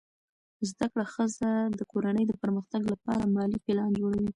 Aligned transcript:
زده 0.69 0.85
کړه 0.93 1.05
ښځه 1.13 1.49
د 1.79 1.79
کورنۍ 1.91 2.23
د 2.27 2.33
پرمختګ 2.41 2.81
لپاره 2.93 3.31
مالي 3.35 3.59
پلان 3.65 3.91
جوړوي. 4.01 4.29